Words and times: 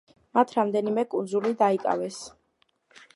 მათ 0.37 0.53
რამდენიმე 0.55 1.03
კუნძული 1.11 1.53
დაიკავეს. 1.61 2.19